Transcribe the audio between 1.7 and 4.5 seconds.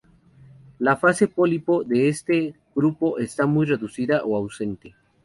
de este grupo está muy reducida o